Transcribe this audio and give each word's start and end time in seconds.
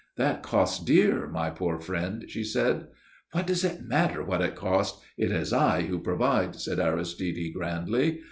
"That 0.17 0.41
costs 0.41 0.83
dear, 0.83 1.27
my 1.27 1.51
poor 1.51 1.77
friend," 1.79 2.25
she 2.27 2.43
said. 2.43 2.87
"What 3.33 3.45
does 3.45 3.63
it 3.63 3.83
matter 3.83 4.23
what 4.23 4.41
it 4.41 4.55
costs? 4.55 4.99
It 5.15 5.29
is 5.31 5.53
I 5.53 5.83
who 5.83 5.99
provide," 5.99 6.55
said 6.55 6.79
Aristide, 6.79 7.53
grandly. 7.53 8.19